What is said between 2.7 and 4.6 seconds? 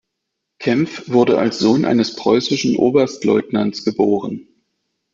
Oberstleutnants geboren.